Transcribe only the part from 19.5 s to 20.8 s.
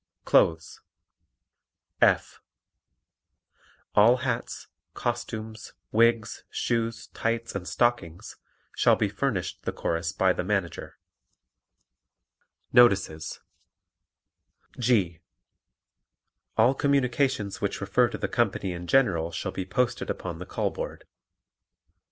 be posted upon the call